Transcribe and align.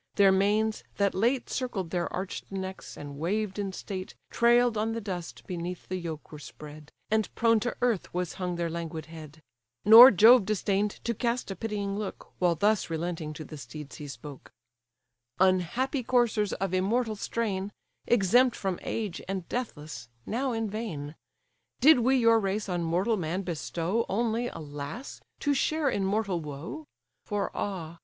Their 0.15 0.31
manes, 0.31 0.83
that 0.97 1.13
late 1.13 1.47
Circled 1.47 1.91
their 1.91 2.11
arched 2.11 2.45
necks, 2.51 2.97
and 2.97 3.19
waved 3.19 3.59
in 3.59 3.71
state, 3.71 4.15
Trail'd 4.31 4.75
on 4.75 4.93
the 4.93 4.99
dust 4.99 5.45
beneath 5.45 5.87
the 5.87 5.97
yoke 5.97 6.31
were 6.31 6.39
spread, 6.39 6.91
And 7.11 7.29
prone 7.35 7.59
to 7.59 7.75
earth 7.83 8.11
was 8.11 8.33
hung 8.41 8.55
their 8.55 8.67
languid 8.67 9.05
head: 9.05 9.43
Nor 9.85 10.09
Jove 10.09 10.43
disdain'd 10.43 10.89
to 11.03 11.13
cast 11.13 11.51
a 11.51 11.55
pitying 11.55 11.99
look, 11.99 12.33
While 12.39 12.55
thus 12.55 12.89
relenting 12.89 13.31
to 13.33 13.45
the 13.45 13.59
steeds 13.59 13.97
he 13.97 14.07
spoke: 14.07 14.51
"Unhappy 15.39 16.01
coursers 16.01 16.53
of 16.53 16.73
immortal 16.73 17.15
strain, 17.15 17.71
Exempt 18.07 18.55
from 18.55 18.79
age, 18.81 19.21
and 19.27 19.47
deathless, 19.49 20.09
now 20.25 20.51
in 20.51 20.67
vain; 20.67 21.13
Did 21.79 21.99
we 21.99 22.15
your 22.17 22.39
race 22.39 22.67
on 22.67 22.81
mortal 22.81 23.17
man 23.17 23.43
bestow, 23.43 24.07
Only, 24.09 24.47
alas! 24.47 25.21
to 25.41 25.53
share 25.53 25.91
in 25.91 26.05
mortal 26.05 26.41
woe? 26.41 26.85
For 27.23 27.51
ah! 27.53 27.99